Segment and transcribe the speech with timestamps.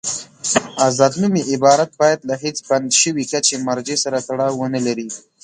[0.87, 5.07] آزاد نومي عبارت باید له هېڅ بند شوي کچې مرجع سره تړاو ونلري.